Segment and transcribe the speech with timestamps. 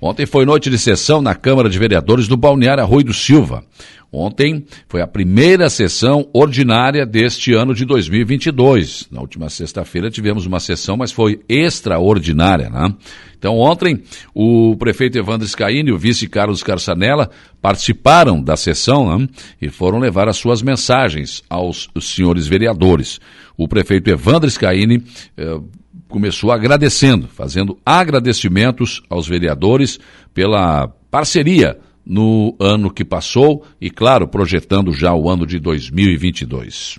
[0.00, 3.64] Ontem foi noite de sessão na Câmara de Vereadores do Balneário Arroio do Silva.
[4.12, 9.08] Ontem foi a primeira sessão ordinária deste ano de 2022.
[9.10, 12.94] Na última sexta-feira tivemos uma sessão, mas foi extraordinária, né?
[13.38, 14.02] Então, ontem,
[14.34, 19.28] o prefeito Evandro Scaini e o vice Carlos Carçanella participaram da sessão né?
[19.60, 23.20] e foram levar as suas mensagens aos senhores vereadores.
[23.56, 25.02] O prefeito Evandro Scaini
[25.36, 25.60] eh,
[26.08, 29.98] começou agradecendo, fazendo agradecimentos aos vereadores
[30.32, 36.98] pela parceria no ano que passou e, claro, projetando já o ano de 2022.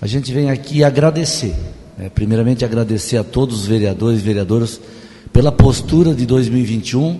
[0.00, 1.54] A gente vem aqui agradecer,
[1.98, 2.08] né?
[2.08, 4.80] primeiramente agradecer a todos os vereadores e vereadoras
[5.32, 7.18] pela postura de 2021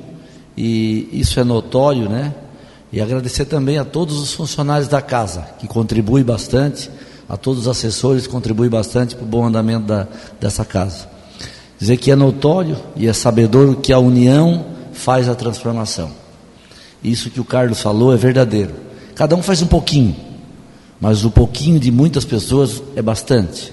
[0.57, 2.35] e isso é notório, né?
[2.93, 6.89] E agradecer também a todos os funcionários da casa que contribuem bastante,
[7.29, 10.07] a todos os assessores que contribuem bastante para o bom andamento da,
[10.41, 11.09] dessa casa.
[11.79, 16.11] Dizer que é notório e é sabedor que a união faz a transformação.
[17.03, 18.75] Isso que o Carlos falou é verdadeiro.
[19.15, 20.17] Cada um faz um pouquinho,
[21.01, 23.73] mas o pouquinho de muitas pessoas é bastante.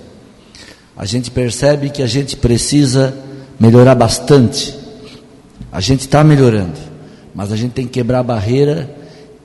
[0.95, 3.17] A gente percebe que a gente precisa
[3.59, 4.77] melhorar bastante.
[5.71, 6.77] A gente está melhorando,
[7.33, 8.95] mas a gente tem que quebrar a barreira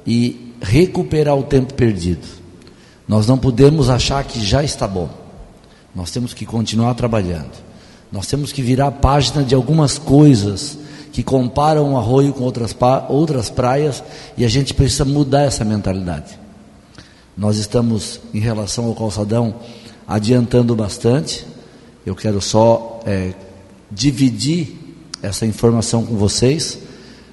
[0.06, 2.26] e recuperar o tempo perdido.
[3.08, 5.08] Nós não podemos achar que já está bom.
[5.94, 7.52] Nós temos que continuar trabalhando.
[8.12, 10.78] Nós temos que virar a página de algumas coisas
[11.12, 12.76] que comparam o arroio com outras,
[13.08, 14.04] outras praias
[14.36, 16.38] e a gente precisa mudar essa mentalidade.
[17.36, 19.54] Nós estamos, em relação ao calçadão,
[20.06, 21.46] adiantando bastante.
[22.04, 23.32] Eu quero só é,
[23.90, 24.76] dividir
[25.22, 26.78] essa informação com vocês.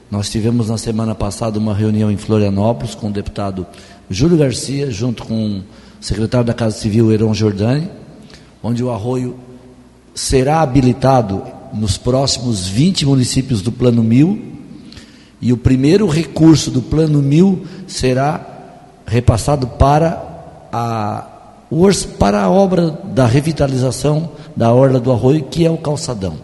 [0.09, 3.65] Nós tivemos na semana passada uma reunião em Florianópolis com o deputado
[4.09, 5.63] Júlio Garcia, junto com o
[5.99, 7.89] secretário da Casa Civil, Heron Jordani,
[8.61, 9.35] onde o arroio
[10.13, 14.53] será habilitado nos próximos 20 municípios do Plano Mil,
[15.41, 18.45] e o primeiro recurso do Plano Mil será
[19.05, 20.35] repassado para
[20.71, 21.27] a,
[22.17, 26.37] para a obra da revitalização da Orla do Arroio, que é o calçadão,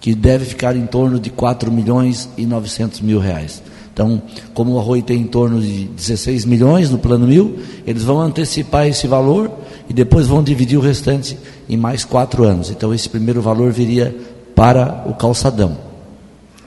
[0.00, 3.62] que deve ficar em torno de 4 milhões e 900 mil reais.
[3.92, 4.22] Então,
[4.54, 8.86] como o Arroio tem em torno de 16 milhões no plano mil, eles vão antecipar
[8.86, 9.50] esse valor
[9.88, 11.36] e depois vão dividir o restante
[11.68, 12.70] em mais quatro anos.
[12.70, 14.16] Então, esse primeiro valor viria
[14.54, 15.76] para o calçadão.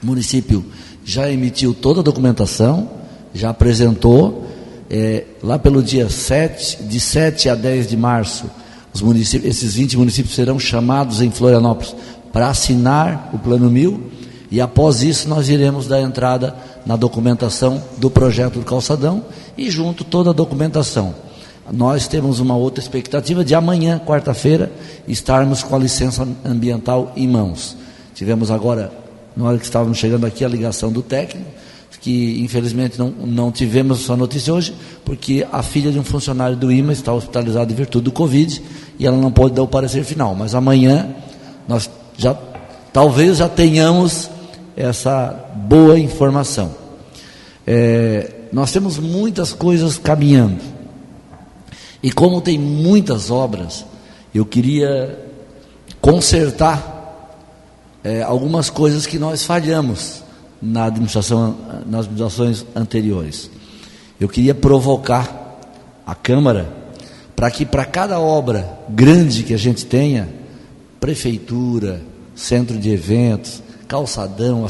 [0.02, 0.64] O município
[1.04, 2.88] já emitiu toda a documentação,
[3.34, 4.46] já apresentou,
[4.88, 8.44] é, lá pelo dia 7, de 7 a 10 de março,
[8.94, 11.94] os municípios, esses 20 municípios serão chamados em Florianópolis
[12.32, 14.10] para assinar o Plano Mil,
[14.50, 16.54] e após isso nós iremos dar entrada
[16.86, 19.24] na documentação do projeto do calçadão
[19.58, 21.14] e junto toda a documentação.
[21.70, 24.72] Nós temos uma outra expectativa de amanhã, quarta-feira,
[25.08, 27.76] estarmos com a licença ambiental em mãos.
[28.14, 28.92] Tivemos agora,
[29.36, 31.50] na hora que estávamos chegando aqui, a ligação do técnico,
[32.06, 34.72] que infelizmente não, não tivemos essa notícia hoje,
[35.04, 38.62] porque a filha de um funcionário do IMA está hospitalizada em virtude do Covid
[38.96, 40.32] e ela não pode dar o parecer final.
[40.32, 41.08] Mas amanhã
[41.66, 42.32] nós já
[42.92, 44.30] talvez já tenhamos
[44.76, 46.74] essa boa informação.
[47.66, 50.62] É, nós temos muitas coisas caminhando.
[52.02, 53.84] E como tem muitas obras,
[54.34, 55.18] eu queria
[56.00, 57.32] consertar
[58.04, 60.22] é, algumas coisas que nós falhamos
[60.60, 61.56] na administração,
[61.86, 63.50] nas administrações anteriores.
[64.20, 65.58] Eu queria provocar
[66.06, 66.72] a Câmara
[67.34, 70.28] para que para cada obra grande que a gente tenha,
[71.00, 72.00] prefeitura,
[72.34, 74.66] centro de eventos, calçadão,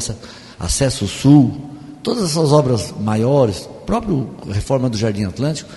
[0.59, 1.59] acesso sul,
[2.03, 5.69] todas essas obras maiores, próprio reforma do Jardim Atlântico,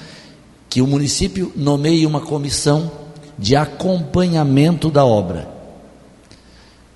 [0.68, 2.90] que o município nomeie uma comissão
[3.38, 5.48] de acompanhamento da obra.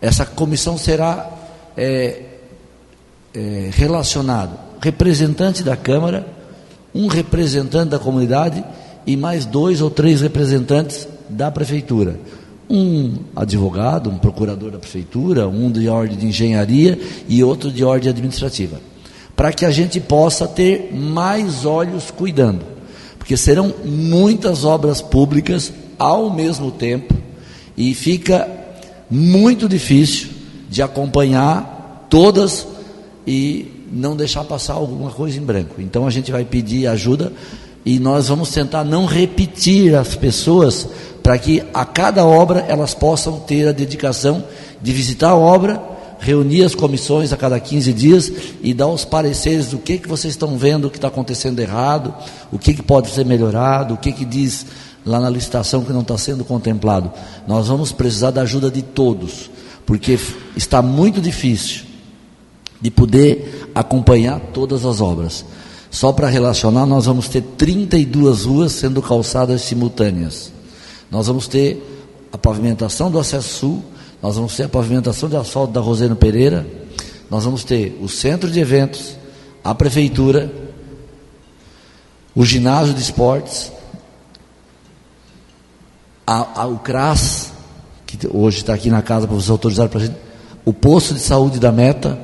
[0.00, 1.30] Essa comissão será
[1.76, 2.22] é,
[3.34, 6.26] é, relacionado representante da Câmara,
[6.94, 8.62] um representante da comunidade
[9.06, 12.20] e mais dois ou três representantes da prefeitura.
[12.68, 16.98] Um advogado, um procurador da prefeitura, um de ordem de engenharia
[17.28, 18.80] e outro de ordem administrativa.
[19.36, 22.74] Para que a gente possa ter mais olhos cuidando
[23.24, 27.14] porque serão muitas obras públicas ao mesmo tempo
[27.74, 28.46] e fica
[29.10, 30.28] muito difícil
[30.68, 32.66] de acompanhar todas
[33.26, 35.80] e não deixar passar alguma coisa em branco.
[35.80, 37.32] Então a gente vai pedir ajuda
[37.84, 40.88] e nós vamos tentar não repetir as pessoas
[41.22, 44.44] para que a cada obra elas possam ter a dedicação
[44.80, 45.94] de visitar a obra
[46.24, 48.32] reunir as comissões a cada 15 dias
[48.62, 52.14] e dar os pareceres do que, que vocês estão vendo que está acontecendo errado,
[52.50, 54.64] o que, que pode ser melhorado, o que, que diz
[55.04, 57.12] lá na licitação que não está sendo contemplado.
[57.46, 59.50] Nós vamos precisar da ajuda de todos,
[59.84, 60.18] porque
[60.56, 61.82] está muito difícil
[62.80, 65.44] de poder acompanhar todas as obras.
[65.94, 70.50] Só para relacionar, nós vamos ter 32 ruas sendo calçadas simultâneas.
[71.08, 71.80] Nós vamos ter
[72.32, 73.84] a pavimentação do acesso sul,
[74.20, 76.66] nós vamos ter a pavimentação de asfalto da Roseno Pereira,
[77.30, 79.16] nós vamos ter o centro de eventos,
[79.62, 80.52] a prefeitura,
[82.34, 83.70] o ginásio de esportes,
[86.26, 87.52] a, a, o CRAS,
[88.04, 90.16] que hoje está aqui na casa para vocês autorizar para a gente,
[90.64, 92.18] o posto de saúde da Meta,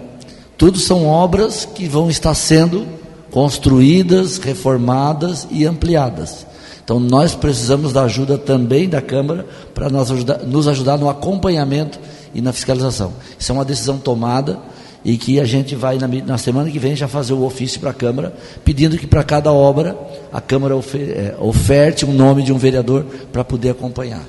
[0.58, 2.98] tudo são obras que vão estar sendo
[3.30, 6.46] construídas, reformadas e ampliadas.
[6.82, 11.98] Então nós precisamos da ajuda também da Câmara para nos ajudar, nos ajudar no acompanhamento
[12.34, 13.12] e na fiscalização.
[13.38, 14.58] Isso é uma decisão tomada
[15.04, 17.90] e que a gente vai na, na semana que vem já fazer o ofício para
[17.90, 18.34] a Câmara,
[18.64, 19.96] pedindo que para cada obra
[20.32, 24.22] a Câmara ofer, é, oferte um nome de um vereador para poder acompanhar.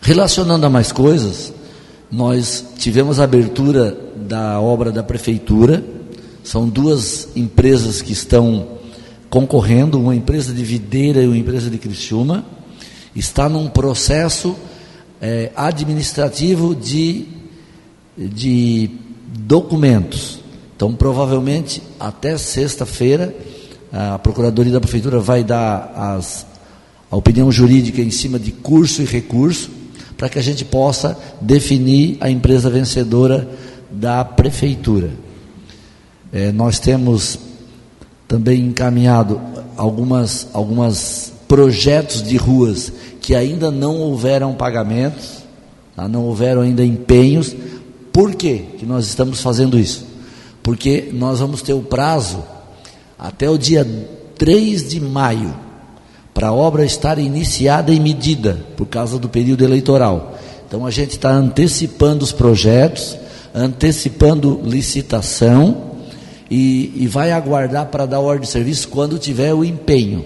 [0.00, 1.52] Relacionando a mais coisas,
[2.10, 5.84] nós tivemos a abertura da obra da Prefeitura,
[6.50, 8.66] são duas empresas que estão
[9.28, 12.44] concorrendo, uma empresa de Videira e uma empresa de Criciúma,
[13.14, 14.56] está num processo
[15.22, 17.28] é, administrativo de,
[18.18, 18.90] de
[19.28, 20.40] documentos.
[20.74, 23.32] Então, provavelmente, até sexta-feira,
[23.92, 26.44] a Procuradoria da Prefeitura vai dar as,
[27.08, 29.70] a opinião jurídica em cima de curso e recurso,
[30.16, 33.48] para que a gente possa definir a empresa vencedora
[33.88, 35.29] da Prefeitura.
[36.32, 37.38] É, nós temos
[38.28, 39.40] também encaminhado
[39.76, 45.42] algumas, algumas projetos de ruas que ainda não houveram pagamentos,
[45.96, 46.06] tá?
[46.06, 47.54] não houveram ainda empenhos.
[48.12, 50.06] Por quê que nós estamos fazendo isso?
[50.62, 52.44] Porque nós vamos ter o prazo
[53.18, 53.84] até o dia
[54.38, 55.54] 3 de maio
[56.32, 60.38] para a obra estar iniciada e medida por causa do período eleitoral.
[60.68, 63.18] Então a gente está antecipando os projetos,
[63.52, 65.89] antecipando licitação
[66.50, 70.24] e, e vai aguardar para dar ordem de serviço quando tiver o empenho.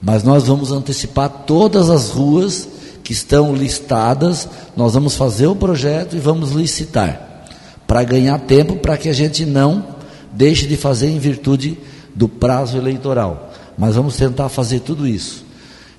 [0.00, 2.68] Mas nós vamos antecipar todas as ruas
[3.02, 7.46] que estão listadas, nós vamos fazer o projeto e vamos licitar,
[7.86, 9.84] para ganhar tempo, para que a gente não
[10.32, 11.78] deixe de fazer em virtude
[12.14, 13.50] do prazo eleitoral.
[13.76, 15.44] Mas vamos tentar fazer tudo isso.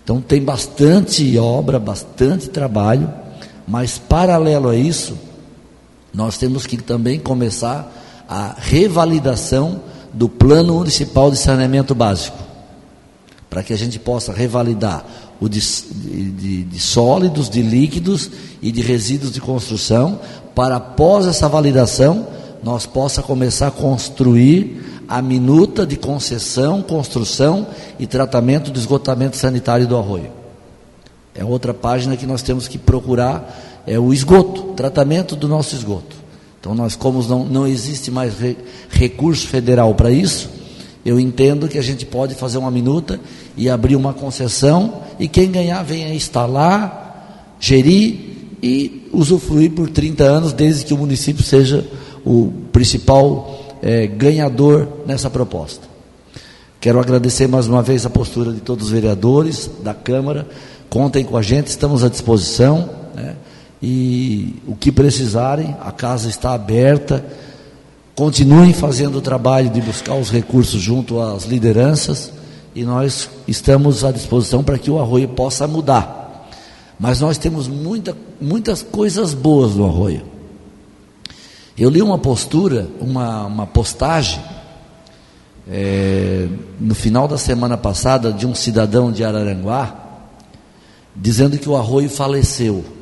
[0.03, 3.11] Então tem bastante obra, bastante trabalho,
[3.67, 5.17] mas paralelo a isso,
[6.13, 9.81] nós temos que também começar a revalidação
[10.13, 12.37] do Plano Municipal de Saneamento Básico,
[13.49, 15.05] para que a gente possa revalidar
[15.39, 18.29] o de, de, de, sólidos, de líquidos
[18.61, 20.19] e de resíduos de construção,
[20.55, 22.27] para após essa validação
[22.63, 27.67] nós possa começar a construir a minuta de concessão, construção
[27.99, 30.31] e tratamento do esgotamento sanitário do arroio.
[31.35, 36.22] É outra página que nós temos que procurar, é o esgoto, tratamento do nosso esgoto.
[36.63, 38.55] Então, nós, como não, não existe mais re,
[38.89, 40.49] recurso federal para isso,
[41.05, 43.19] eu entendo que a gente pode fazer uma minuta
[43.57, 48.15] e abrir uma concessão e quem ganhar venha instalar, gerir
[48.63, 51.85] e usufruir por 30 anos, desde que o município seja
[52.23, 55.85] o principal é, ganhador nessa proposta.
[56.79, 60.47] Quero agradecer mais uma vez a postura de todos os vereadores da Câmara.
[60.89, 62.89] Contem com a gente, estamos à disposição.
[63.13, 63.35] Né?
[63.85, 67.25] E o que precisarem, a casa está aberta.
[68.15, 72.31] Continuem fazendo o trabalho de buscar os recursos junto às lideranças
[72.73, 76.47] e nós estamos à disposição para que o arroio possa mudar.
[76.97, 80.21] Mas nós temos muita, muitas coisas boas no arroio.
[81.77, 84.41] Eu li uma postura, uma, uma postagem,
[85.69, 86.47] é,
[86.79, 89.93] no final da semana passada, de um cidadão de Araranguá,
[91.13, 92.92] dizendo que o arroio faleceu.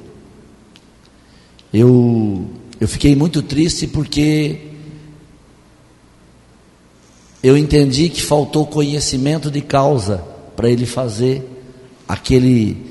[1.74, 2.50] Eu,
[2.80, 4.72] eu fiquei muito triste porque
[7.42, 10.24] eu entendi que faltou conhecimento de causa
[10.56, 11.48] para ele fazer
[12.08, 12.86] aquele,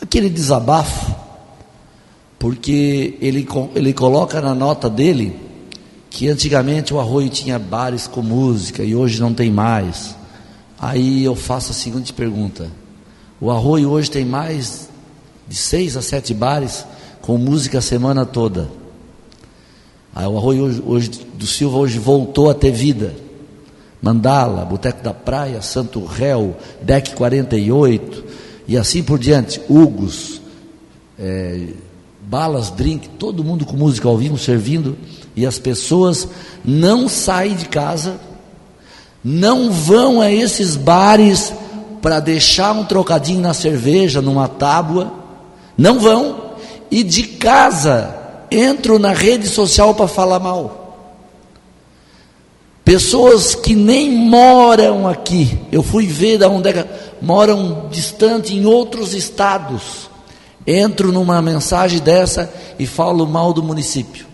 [0.00, 1.14] aquele desabafo,
[2.38, 5.34] porque ele, ele coloca na nota dele
[6.10, 10.14] que antigamente o arroio tinha bares com música e hoje não tem mais.
[10.78, 12.70] Aí eu faço a seguinte pergunta:
[13.40, 14.88] o arroio hoje tem mais
[15.48, 16.84] de seis a sete bares?
[17.20, 18.70] Com música a semana toda.
[20.14, 23.14] Aí o Arroio hoje, hoje, do Silva hoje voltou a ter vida.
[24.02, 28.24] Mandala, Boteco da Praia, Santo Réu, Deck 48
[28.66, 29.60] e assim por diante.
[29.68, 30.40] Hugos,
[31.18, 31.68] é,
[32.22, 34.96] Balas Drink, todo mundo com música ao vivo servindo
[35.36, 36.28] e as pessoas
[36.64, 38.18] não saem de casa,
[39.22, 41.52] não vão a esses bares
[42.00, 45.12] para deixar um trocadinho na cerveja, numa tábua,
[45.76, 46.39] não vão
[46.90, 48.16] e de casa
[48.50, 50.80] entro na rede social para falar mal.
[52.84, 59.14] Pessoas que nem moram aqui, eu fui ver da onde é, moram distante em outros
[59.14, 60.10] estados.
[60.66, 64.26] Entro numa mensagem dessa e falo mal do município.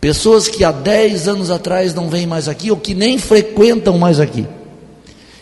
[0.00, 4.20] Pessoas que há 10 anos atrás não vêm mais aqui ou que nem frequentam mais
[4.20, 4.46] aqui.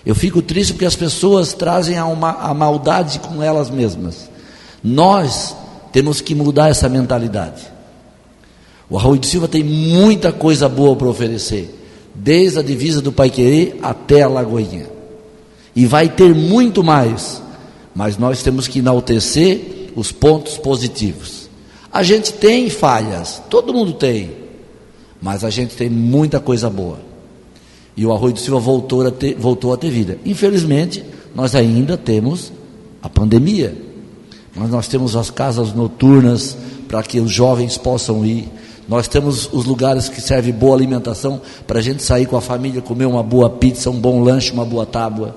[0.05, 4.31] Eu fico triste porque as pessoas trazem a, uma, a maldade com elas mesmas.
[4.83, 5.55] Nós
[5.93, 7.63] temos que mudar essa mentalidade.
[8.89, 11.75] O Arroio de Silva tem muita coisa boa para oferecer,
[12.15, 14.87] desde a divisa do Pai Querer até a Lagoinha.
[15.75, 17.43] E vai ter muito mais,
[17.95, 21.49] mas nós temos que enaltecer os pontos positivos.
[21.93, 24.31] A gente tem falhas, todo mundo tem.
[25.21, 26.99] Mas a gente tem muita coisa boa.
[27.97, 30.19] E o Arroio do Silva voltou a ter, voltou a ter vida.
[30.25, 31.03] Infelizmente,
[31.35, 32.53] nós ainda temos
[33.03, 33.75] a pandemia.
[34.57, 36.57] Mas nós temos as casas noturnas
[36.89, 38.49] para que os jovens possam ir.
[38.89, 42.81] Nós temos os lugares que servem boa alimentação para a gente sair com a família,
[42.81, 45.37] comer uma boa pizza, um bom lanche, uma boa tábua.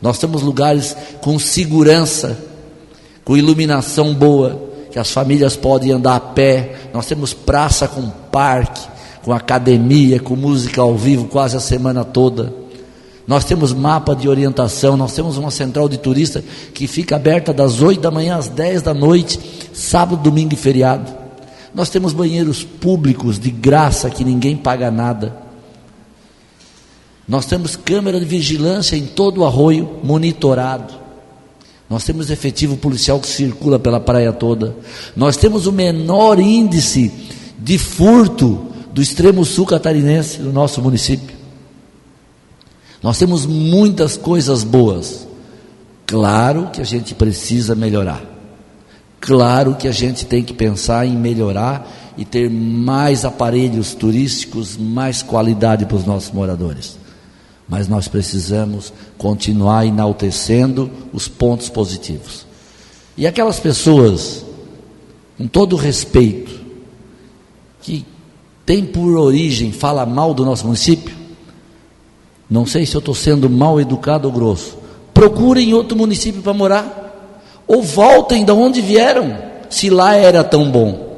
[0.00, 2.38] Nós temos lugares com segurança,
[3.24, 6.76] com iluminação boa, que as famílias podem andar a pé.
[6.92, 8.88] Nós temos praça com parque
[9.22, 12.52] com academia, com música ao vivo quase a semana toda.
[13.30, 16.42] Nós temos mapa de orientação, nós temos uma central de turista
[16.74, 19.38] que fica aberta das 8 da manhã às 10 da noite,
[19.72, 21.14] sábado, domingo e feriado.
[21.72, 25.36] Nós temos banheiros públicos de graça que ninguém paga nada.
[27.28, 30.92] Nós temos câmera de vigilância em todo o arroio, monitorado.
[31.88, 34.74] Nós temos efetivo policial que circula pela praia toda.
[35.14, 37.12] Nós temos o menor índice
[37.56, 41.39] de furto do extremo sul catarinense do nosso município.
[43.02, 45.26] Nós temos muitas coisas boas.
[46.06, 48.22] Claro que a gente precisa melhorar.
[49.20, 55.22] Claro que a gente tem que pensar em melhorar e ter mais aparelhos turísticos, mais
[55.22, 56.98] qualidade para os nossos moradores.
[57.68, 62.46] Mas nós precisamos continuar enaltecendo os pontos positivos.
[63.16, 64.44] E aquelas pessoas,
[65.38, 66.58] com todo respeito,
[67.82, 68.04] que
[68.66, 71.19] tem por origem, fala mal do nosso município,
[72.50, 74.76] não sei se eu estou sendo mal educado ou grosso,
[75.14, 79.36] procurem outro município para morar, ou voltem de onde vieram,
[79.68, 81.16] se lá era tão bom,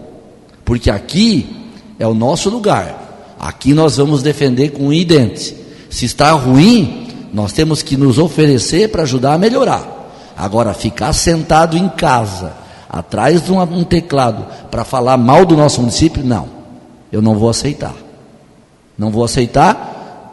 [0.64, 5.56] porque aqui é o nosso lugar, aqui nós vamos defender com idente.
[5.88, 10.10] Se está ruim, nós temos que nos oferecer para ajudar a melhorar.
[10.36, 12.54] Agora, ficar sentado em casa,
[12.88, 16.62] atrás de um teclado, para falar mal do nosso município, não
[17.12, 17.94] eu não vou aceitar.
[18.96, 19.91] Não vou aceitar,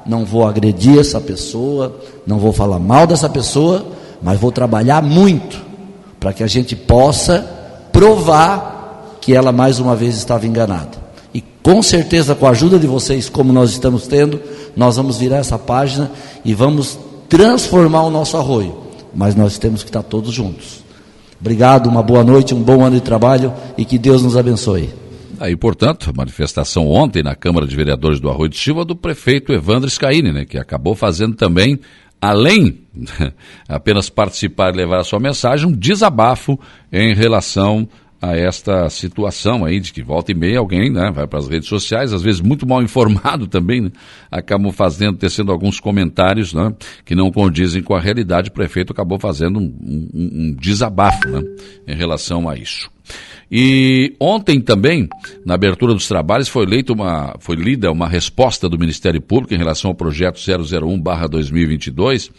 [0.09, 3.85] não vou agredir essa pessoa, não vou falar mal dessa pessoa,
[4.21, 5.61] mas vou trabalhar muito
[6.19, 7.47] para que a gente possa
[7.93, 10.97] provar que ela mais uma vez estava enganada.
[11.31, 14.41] E com certeza, com a ajuda de vocês, como nós estamos tendo,
[14.75, 16.11] nós vamos virar essa página
[16.43, 16.97] e vamos
[17.29, 18.75] transformar o nosso arroio.
[19.13, 20.83] Mas nós temos que estar todos juntos.
[21.39, 24.89] Obrigado, uma boa noite, um bom ano de trabalho e que Deus nos abençoe.
[25.39, 29.89] Aí, portanto, manifestação ontem na Câmara de Vereadores do Arroio de Silva do prefeito Evandro
[29.89, 31.79] Scaini, né, que acabou fazendo também,
[32.21, 32.81] além
[33.67, 36.59] apenas participar e levar a sua mensagem, um desabafo
[36.91, 37.87] em relação
[38.21, 41.69] a esta situação aí de que volta e meia alguém né, vai para as redes
[41.69, 43.91] sociais, às vezes muito mal informado também, né,
[44.29, 46.73] acabam fazendo, tecendo alguns comentários né,
[47.05, 48.49] que não condizem com a realidade.
[48.49, 51.41] O prefeito acabou fazendo um, um, um desabafo né,
[51.87, 52.89] em relação a isso.
[53.51, 55.09] E ontem também,
[55.43, 59.89] na abertura dos trabalhos, foi, uma, foi lida uma resposta do Ministério Público em relação
[59.89, 62.29] ao projeto 001-2022,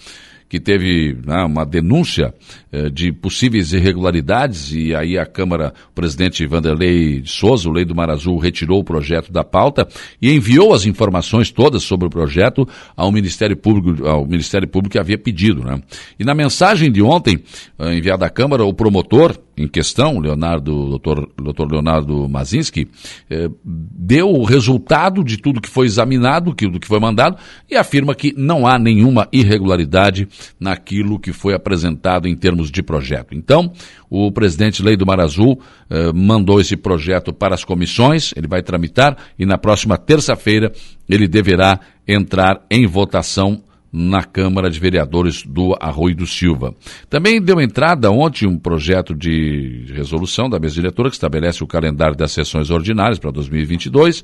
[0.50, 2.34] que teve né, uma denúncia
[2.72, 7.84] eh, de possíveis irregularidades e aí a Câmara, o presidente Vanderlei de Souza, o Lei
[7.84, 9.86] do Mar Azul, retirou o projeto da pauta
[10.20, 14.98] e enviou as informações todas sobre o projeto ao Ministério Público, ao Ministério Público que
[14.98, 15.62] havia pedido.
[15.62, 15.80] Né?
[16.18, 17.38] E na mensagem de ontem,
[17.78, 22.88] eh, enviada à Câmara, o promotor, em questão, Leonardo, doutor, doutor Leonardo Mazinski,
[23.28, 27.36] eh, deu o resultado de tudo que foi examinado, tudo que foi mandado,
[27.68, 30.26] e afirma que não há nenhuma irregularidade
[30.58, 33.34] naquilo que foi apresentado em termos de projeto.
[33.34, 33.72] Então,
[34.08, 38.62] o presidente Lei do Mar Azul eh, mandou esse projeto para as comissões, ele vai
[38.62, 40.72] tramitar e na próxima terça-feira
[41.08, 43.62] ele deverá entrar em votação
[43.92, 46.74] na Câmara de Vereadores do Arroio do Silva.
[47.08, 52.16] Também deu entrada ontem um projeto de resolução da mesa diretora que estabelece o calendário
[52.16, 54.22] das sessões ordinárias para 2022.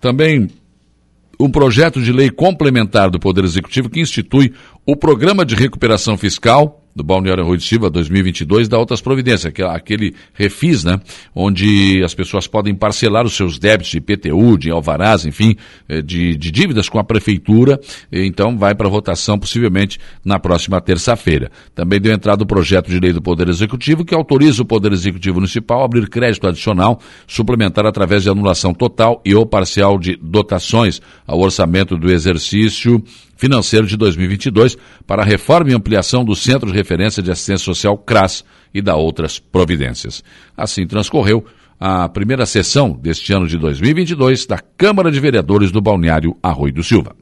[0.00, 0.48] Também
[1.38, 4.52] um projeto de lei complementar do Poder Executivo que institui
[4.86, 9.62] o Programa de Recuperação Fiscal do Balneário Arroio de Silva 2022 dá outras providências, que
[9.62, 11.00] é aquele refis, né,
[11.34, 15.56] onde as pessoas podem parcelar os seus débitos de IPTU, de alvarás, enfim,
[15.88, 17.80] eh, de, de dívidas com a prefeitura,
[18.10, 21.50] então vai para votação possivelmente na próxima terça-feira.
[21.74, 25.36] Também deu entrada o projeto de lei do Poder Executivo que autoriza o Poder Executivo
[25.36, 31.00] Municipal a abrir crédito adicional suplementar através de anulação total e ou parcial de dotações
[31.26, 33.02] ao orçamento do exercício
[33.40, 37.96] financeiro de 2022 para a reforma e ampliação do Centro de Referência de Assistência Social
[37.98, 40.24] CRAS e da outras providências.
[40.56, 41.44] Assim transcorreu
[41.78, 46.82] a primeira sessão deste ano de 2022 da Câmara de Vereadores do Balneário Arroio do
[46.82, 47.16] Silva.